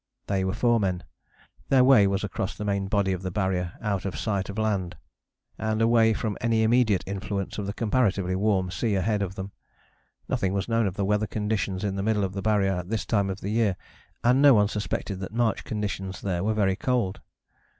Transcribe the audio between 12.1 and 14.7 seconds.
of the Barrier at this time of year, and no one